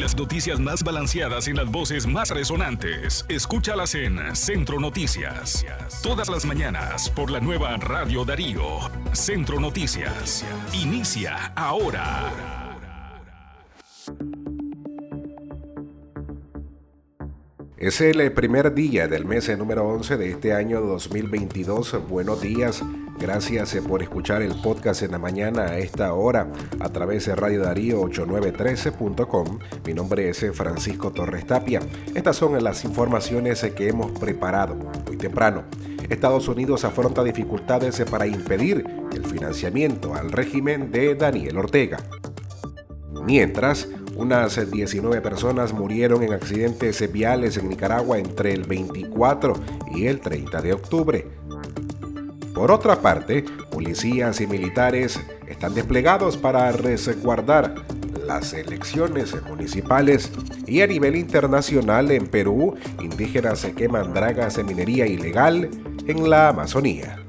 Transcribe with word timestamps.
Las 0.00 0.16
noticias 0.16 0.58
más 0.58 0.82
balanceadas 0.82 1.46
en 1.46 1.56
las 1.56 1.70
voces 1.70 2.06
más 2.06 2.30
resonantes. 2.30 3.26
Escúchalas 3.28 3.94
en 3.94 4.34
Centro 4.34 4.80
Noticias. 4.80 5.66
Todas 6.02 6.30
las 6.30 6.46
mañanas 6.46 7.10
por 7.10 7.30
la 7.30 7.38
nueva 7.38 7.76
Radio 7.76 8.24
Darío. 8.24 8.62
Centro 9.12 9.60
Noticias. 9.60 10.42
Inicia 10.72 11.52
ahora. 11.54 12.32
Es 17.76 18.00
el 18.00 18.32
primer 18.32 18.72
día 18.72 19.06
del 19.06 19.26
mes 19.26 19.54
número 19.58 19.86
11 19.86 20.16
de 20.16 20.30
este 20.30 20.54
año 20.54 20.80
2022. 20.80 22.08
Buenos 22.08 22.40
días. 22.40 22.82
Gracias 23.20 23.74
eh, 23.74 23.82
por 23.82 24.02
escuchar 24.02 24.40
el 24.40 24.54
podcast 24.62 25.02
en 25.02 25.10
la 25.10 25.18
mañana 25.18 25.64
a 25.64 25.78
esta 25.78 26.14
hora 26.14 26.48
a 26.80 26.88
través 26.88 27.26
de 27.26 27.36
Radio 27.36 27.60
Darío 27.60 28.00
8913.com. 28.00 29.58
Mi 29.84 29.92
nombre 29.92 30.30
es 30.30 30.42
eh, 30.42 30.52
Francisco 30.54 31.12
Torres 31.12 31.46
Tapia. 31.46 31.80
Estas 32.14 32.36
son 32.36 32.64
las 32.64 32.82
informaciones 32.86 33.62
eh, 33.62 33.74
que 33.74 33.88
hemos 33.88 34.18
preparado 34.18 34.74
muy 35.06 35.18
temprano. 35.18 35.64
Estados 36.08 36.48
Unidos 36.48 36.86
afronta 36.86 37.22
dificultades 37.22 38.02
para 38.10 38.26
impedir 38.26 38.86
el 39.12 39.26
financiamiento 39.26 40.14
al 40.14 40.32
régimen 40.32 40.90
de 40.90 41.14
Daniel 41.14 41.58
Ortega. 41.58 41.98
Mientras, 43.22 43.86
unas 44.16 44.70
19 44.70 45.20
personas 45.20 45.74
murieron 45.74 46.22
en 46.22 46.32
accidentes 46.32 47.12
viales 47.12 47.58
en 47.58 47.68
Nicaragua 47.68 48.18
entre 48.18 48.54
el 48.54 48.64
24 48.64 49.52
y 49.94 50.06
el 50.06 50.20
30 50.20 50.62
de 50.62 50.72
octubre. 50.72 51.39
Por 52.60 52.72
otra 52.72 53.00
parte, 53.00 53.42
policías 53.70 54.38
y 54.42 54.46
militares 54.46 55.18
están 55.48 55.72
desplegados 55.72 56.36
para 56.36 56.70
resguardar 56.72 57.74
las 58.26 58.52
elecciones 58.52 59.34
municipales 59.44 60.30
y 60.66 60.82
a 60.82 60.86
nivel 60.86 61.16
internacional 61.16 62.10
en 62.10 62.26
Perú, 62.26 62.74
indígenas 63.00 63.60
se 63.60 63.72
queman 63.72 64.12
dragas 64.12 64.56
de 64.56 64.64
minería 64.64 65.06
ilegal 65.06 65.70
en 66.06 66.28
la 66.28 66.50
Amazonía. 66.50 67.24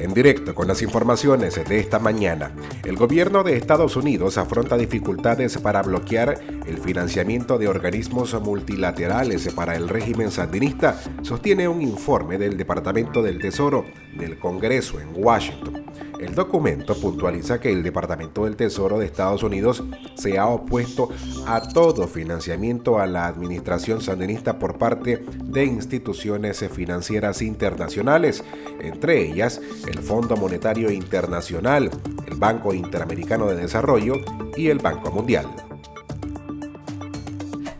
En 0.00 0.14
directo 0.14 0.54
con 0.54 0.66
las 0.66 0.80
informaciones 0.80 1.62
de 1.68 1.78
esta 1.78 1.98
mañana, 1.98 2.52
el 2.84 2.96
gobierno 2.96 3.44
de 3.44 3.58
Estados 3.58 3.96
Unidos 3.96 4.38
afronta 4.38 4.78
dificultades 4.78 5.58
para 5.58 5.82
bloquear 5.82 6.40
el 6.66 6.78
financiamiento 6.78 7.58
de 7.58 7.68
organismos 7.68 8.32
multilaterales 8.40 9.52
para 9.52 9.76
el 9.76 9.90
régimen 9.90 10.30
sandinista, 10.30 10.98
sostiene 11.20 11.68
un 11.68 11.82
informe 11.82 12.38
del 12.38 12.56
Departamento 12.56 13.22
del 13.22 13.38
Tesoro 13.38 13.84
del 14.16 14.38
Congreso 14.38 14.98
en 15.00 15.10
Washington. 15.14 15.89
El 16.18 16.34
documento 16.34 16.94
puntualiza 16.94 17.60
que 17.60 17.72
el 17.72 17.82
Departamento 17.82 18.44
del 18.44 18.56
Tesoro 18.56 18.98
de 18.98 19.06
Estados 19.06 19.42
Unidos 19.42 19.82
se 20.14 20.38
ha 20.38 20.46
opuesto 20.46 21.08
a 21.46 21.62
todo 21.62 22.06
financiamiento 22.06 22.98
a 22.98 23.06
la 23.06 23.26
administración 23.26 24.00
sandinista 24.00 24.58
por 24.58 24.76
parte 24.76 25.24
de 25.42 25.64
instituciones 25.64 26.62
financieras 26.70 27.40
internacionales, 27.40 28.44
entre 28.80 29.26
ellas 29.26 29.60
el 29.86 29.98
Fondo 30.00 30.36
Monetario 30.36 30.90
Internacional, 30.90 31.90
el 32.26 32.36
Banco 32.36 32.74
Interamericano 32.74 33.46
de 33.46 33.56
Desarrollo 33.56 34.16
y 34.56 34.68
el 34.68 34.78
Banco 34.78 35.10
Mundial. 35.10 35.69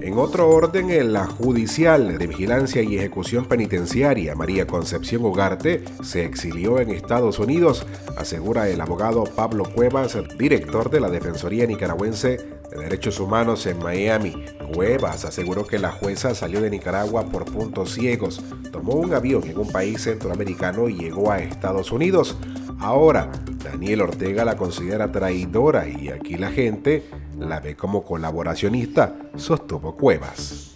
En 0.03 0.17
otro 0.17 0.49
orden, 0.49 1.13
la 1.13 1.27
judicial 1.27 2.17
de 2.17 2.27
vigilancia 2.27 2.83
y 2.83 2.97
ejecución 2.97 3.45
penitenciaria 3.45 4.35
María 4.35 4.67
Concepción 4.67 5.23
Ugarte 5.27 5.85
se 6.03 6.25
exilió 6.25 6.81
en 6.81 6.89
Estados 6.89 7.39
Unidos, 7.39 7.87
asegura 8.17 8.71
el 8.71 8.81
abogado 8.81 9.25
Pablo 9.25 9.65
Cuevas, 9.65 10.17
director 10.39 10.89
de 10.89 11.01
la 11.01 11.11
Defensoría 11.11 11.67
Nicaragüense 11.67 12.39
de 12.71 12.79
Derechos 12.79 13.21
Humanos 13.21 13.67
en 13.67 13.79
Miami. 13.79 14.43
Cuevas 14.75 15.27
aseguró 15.27 15.67
que 15.67 15.79
la 15.79 15.93
jueza 15.93 16.35
salió 16.35 16.63
de 16.63 16.71
Nicaragua 16.71 17.27
por 17.27 17.45
puntos 17.45 17.93
ciegos, 17.93 18.43
tomó 18.73 18.95
un 18.95 19.13
avión 19.13 19.43
en 19.45 19.59
un 19.59 19.71
país 19.71 20.01
centroamericano 20.01 20.89
y 20.89 20.95
llegó 20.95 21.31
a 21.31 21.41
Estados 21.41 21.93
Unidos. 21.93 22.39
Ahora, 22.79 23.31
Daniel 23.63 24.01
Ortega 24.01 24.47
la 24.47 24.57
considera 24.57 25.13
traidora 25.13 25.87
y 25.87 26.09
aquí 26.09 26.39
la 26.39 26.51
gente 26.51 27.05
la 27.39 27.61
ve 27.61 27.77
como 27.77 28.05
colaboracionista, 28.05 29.15
sostuvo 29.37 29.97
Cuevas. 29.97 30.71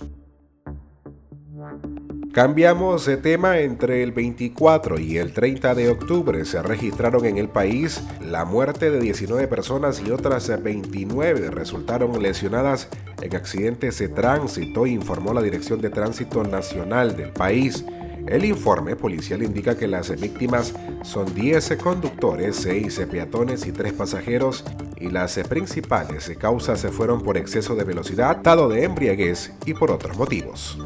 Cambiamos 2.35 3.07
de 3.07 3.17
tema. 3.17 3.61
Entre 3.61 4.03
el 4.03 4.11
24 4.11 4.99
y 4.99 5.19
el 5.19 5.33
30 5.33 5.77
de 5.77 5.89
octubre 5.89 6.45
se 6.45 6.61
registraron 6.61 7.25
en 7.27 7.39
el 7.39 7.49
país 7.49 8.03
la 8.21 8.45
muerte 8.45 8.91
de 8.91 8.99
19 8.99 9.47
personas 9.47 10.03
y 10.05 10.11
otras 10.11 10.51
29 10.61 11.53
resultaron 11.53 12.21
lesionadas 12.21 12.89
en 13.23 13.37
accidentes 13.37 14.01
de 14.01 14.09
tránsito, 14.09 14.85
informó 14.89 15.33
la 15.33 15.43
Dirección 15.43 15.81
de 15.81 15.91
Tránsito 15.91 16.43
Nacional 16.43 17.17
del 17.17 17.31
país. 17.31 17.85
El 18.27 18.45
informe 18.45 18.97
policial 18.97 19.45
indica 19.45 19.77
que 19.77 19.87
las 19.87 20.21
víctimas 20.21 20.75
son 21.05 21.33
10 21.37 21.77
conductores, 21.77 22.57
6 22.57 23.07
peatones 23.09 23.65
y 23.65 23.71
3 23.71 23.93
pasajeros 23.93 24.65
y 25.05 25.11
las 25.11 25.39
principales 25.49 26.33
causas 26.39 26.85
fueron 26.91 27.23
por 27.23 27.37
exceso 27.37 27.75
de 27.75 27.85
velocidad, 27.85 28.39
dado 28.39 28.69
de 28.69 28.85
embriaguez 28.85 29.53
y 29.67 29.75
por 29.75 29.91
otros 29.91 30.17
motivos. 30.17 30.79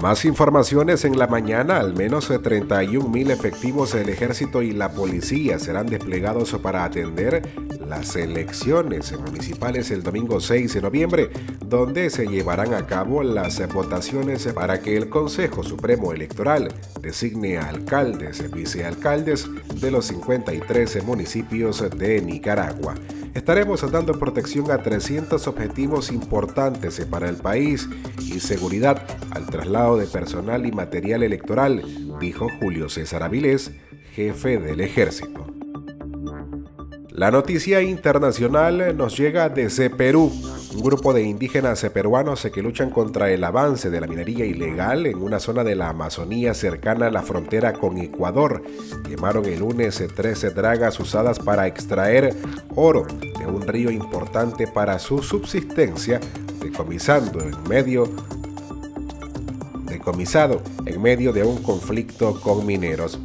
Más 0.00 0.26
informaciones 0.26 1.06
en 1.06 1.18
la 1.18 1.26
mañana, 1.26 1.78
al 1.78 1.94
menos 1.94 2.28
31 2.28 3.08
mil 3.08 3.30
efectivos 3.30 3.94
del 3.94 4.10
ejército 4.10 4.60
y 4.60 4.72
la 4.72 4.92
policía 4.92 5.58
serán 5.58 5.86
desplegados 5.86 6.52
para 6.62 6.84
atender 6.84 7.42
las 7.88 8.14
elecciones 8.14 9.18
municipales 9.18 9.90
el 9.90 10.02
domingo 10.02 10.38
6 10.38 10.74
de 10.74 10.82
noviembre, 10.82 11.30
donde 11.64 12.10
se 12.10 12.26
llevarán 12.26 12.74
a 12.74 12.86
cabo 12.86 13.22
las 13.22 13.66
votaciones 13.72 14.46
para 14.52 14.80
que 14.82 14.98
el 14.98 15.08
Consejo 15.08 15.62
Supremo 15.62 16.12
Electoral 16.12 16.68
designe 17.00 17.56
a 17.56 17.70
alcaldes 17.70 18.40
y 18.40 18.54
vicealcaldes 18.54 19.48
de 19.80 19.90
los 19.90 20.06
53 20.06 21.04
municipios 21.04 21.82
de 21.96 22.20
Nicaragua. 22.20 22.94
Estaremos 23.36 23.82
dando 23.92 24.18
protección 24.18 24.70
a 24.70 24.78
300 24.78 25.46
objetivos 25.46 26.10
importantes 26.10 27.04
para 27.04 27.28
el 27.28 27.36
país 27.36 27.86
y 28.18 28.40
seguridad 28.40 29.02
al 29.30 29.44
traslado 29.44 29.98
de 29.98 30.06
personal 30.06 30.64
y 30.64 30.72
material 30.72 31.22
electoral, 31.22 31.82
dijo 32.18 32.48
Julio 32.58 32.88
César 32.88 33.22
Avilés, 33.22 33.72
jefe 34.14 34.56
del 34.56 34.80
ejército. 34.80 35.46
La 37.10 37.30
noticia 37.30 37.82
internacional 37.82 38.96
nos 38.96 39.18
llega 39.18 39.50
desde 39.50 39.90
Perú. 39.90 40.32
Un 40.74 40.82
grupo 40.82 41.12
de 41.12 41.22
indígenas 41.22 41.80
peruanos 41.92 42.46
que 42.52 42.62
luchan 42.62 42.90
contra 42.90 43.30
el 43.30 43.44
avance 43.44 43.88
de 43.88 44.00
la 44.00 44.06
minería 44.06 44.44
ilegal 44.44 45.06
en 45.06 45.22
una 45.22 45.38
zona 45.38 45.64
de 45.64 45.74
la 45.74 45.88
Amazonía 45.88 46.54
cercana 46.54 47.06
a 47.06 47.10
la 47.10 47.22
frontera 47.22 47.72
con 47.72 47.96
Ecuador 47.98 48.62
quemaron 49.06 49.46
el 49.46 49.60
lunes 49.60 50.02
13 50.14 50.50
dragas 50.50 50.98
usadas 51.00 51.38
para 51.38 51.66
extraer 51.66 52.34
oro 52.74 53.06
de 53.38 53.46
un 53.46 53.62
río 53.62 53.90
importante 53.90 54.66
para 54.66 54.98
su 54.98 55.22
subsistencia, 55.22 56.20
decomisando 56.60 57.40
decomisado 59.86 60.62
en 60.84 61.00
medio 61.00 61.32
de 61.32 61.44
un 61.44 61.62
conflicto 61.62 62.40
con 62.40 62.66
mineros. 62.66 63.18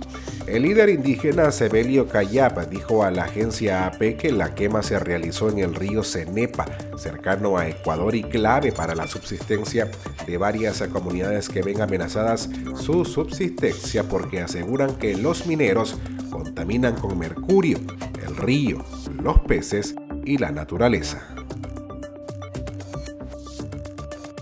El 0.47 0.63
líder 0.63 0.89
indígena 0.89 1.51
Sebelio 1.51 2.07
Cayapa 2.07 2.65
dijo 2.65 3.03
a 3.03 3.11
la 3.11 3.23
agencia 3.25 3.85
AP 3.85 4.17
que 4.17 4.31
la 4.31 4.53
quema 4.55 4.83
se 4.83 4.99
realizó 4.99 5.49
en 5.49 5.59
el 5.59 5.75
río 5.75 6.03
Cenepa, 6.03 6.65
cercano 6.97 7.57
a 7.57 7.67
Ecuador 7.69 8.15
y 8.15 8.23
clave 8.23 8.71
para 8.71 8.95
la 8.95 9.07
subsistencia 9.07 9.89
de 10.25 10.37
varias 10.37 10.81
comunidades 10.91 11.47
que 11.47 11.61
ven 11.61 11.81
amenazadas 11.81 12.49
su 12.75 13.05
subsistencia 13.05 14.03
porque 14.03 14.41
aseguran 14.41 14.95
que 14.95 15.15
los 15.15 15.45
mineros 15.45 15.97
contaminan 16.29 16.95
con 16.95 17.17
mercurio 17.17 17.77
el 18.25 18.35
río, 18.35 18.83
los 19.21 19.39
peces 19.41 19.95
y 20.25 20.37
la 20.37 20.51
naturaleza. 20.51 21.30